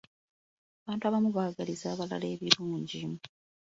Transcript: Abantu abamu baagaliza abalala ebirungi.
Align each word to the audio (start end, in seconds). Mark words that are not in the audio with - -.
Abantu 0.83 1.03
abamu 1.05 1.29
baagaliza 1.37 1.85
abalala 1.93 2.27
ebirungi. 2.35 3.01